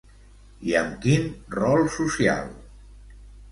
I 0.69 0.73
amb 0.79 0.95
quin 1.03 1.29
rol 1.59 1.85
social? 1.99 2.51